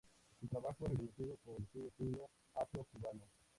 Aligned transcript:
Su 0.39 0.47
trabajo 0.47 0.83
es 0.87 0.91
reconocido 0.93 1.35
por 1.45 1.57
su 1.71 1.85
estilo 1.85 2.27
"afro-cubano". 2.55 3.21